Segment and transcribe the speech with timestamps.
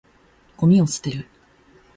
[0.57, 1.27] ゴミを捨てる。